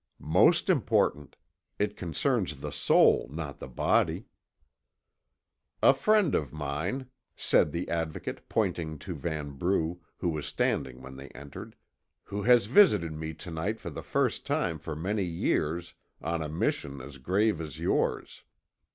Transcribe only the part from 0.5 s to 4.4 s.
important; it concerns the soul, not the body."